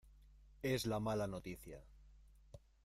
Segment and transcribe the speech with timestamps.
[0.63, 1.85] es la mala noticia.